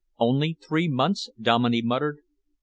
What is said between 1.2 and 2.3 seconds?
Dominey muttered.